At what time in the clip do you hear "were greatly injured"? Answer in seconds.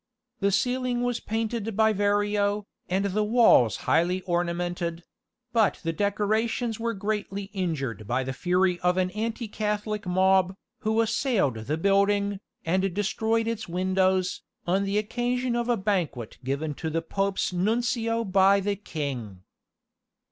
6.79-8.07